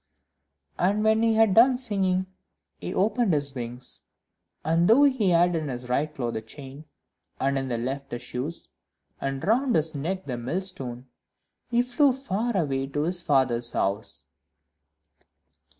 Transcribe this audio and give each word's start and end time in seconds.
And 0.79 1.03
when 1.03 1.21
he 1.21 1.35
had 1.35 1.53
done 1.53 1.77
singing, 1.77 2.25
he 2.79 2.91
opened 2.91 3.35
his 3.35 3.53
wings, 3.53 4.01
and 4.65 4.87
though 4.87 5.03
he 5.03 5.29
had 5.29 5.55
in 5.55 5.67
his 5.67 5.89
right 5.89 6.11
claw 6.11 6.31
the 6.31 6.41
chain, 6.41 6.85
in 7.39 7.55
his 7.55 7.79
left 7.81 8.09
the 8.09 8.17
shoes, 8.17 8.69
and 9.19 9.45
round 9.47 9.75
his 9.75 9.93
neck 9.93 10.25
the 10.25 10.37
millstone, 10.39 11.05
he 11.69 11.83
flew 11.83 12.13
far 12.13 12.57
away 12.57 12.87
to 12.87 13.03
his 13.03 13.21
father's 13.21 13.73
house. 13.73 14.25